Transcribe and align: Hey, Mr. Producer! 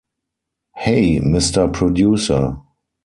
Hey, 0.77 1.19
Mr. 1.19 1.71
Producer! 1.71 2.57